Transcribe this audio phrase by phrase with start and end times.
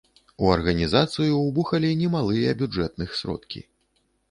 [0.45, 3.65] У арганізацыю ўбухалі немалыя бюджэтных сродкі.